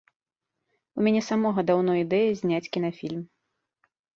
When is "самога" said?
1.27-1.65